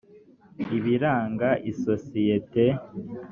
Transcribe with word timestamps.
ibiranga 0.77 1.49
isosiyete 1.71 2.63